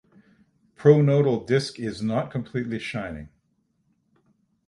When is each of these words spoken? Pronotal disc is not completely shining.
Pronotal 0.75 1.45
disc 1.45 1.79
is 1.79 2.01
not 2.01 2.31
completely 2.31 2.79
shining. 2.79 3.29